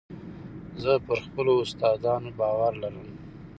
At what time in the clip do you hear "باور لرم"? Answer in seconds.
2.39-3.09